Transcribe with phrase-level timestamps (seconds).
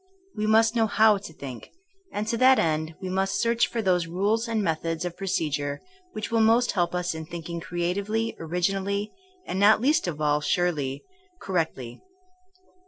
[0.35, 1.69] We must know how to think,
[2.11, 5.79] and to that end we must search for those rules and methods of procedure
[6.13, 9.13] which will most help us in thinking creatively, originally,
[9.45, 11.03] and not least of all surely,
[11.39, 12.01] correctly.